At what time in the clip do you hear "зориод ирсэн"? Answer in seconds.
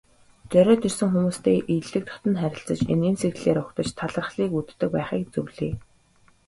0.51-1.09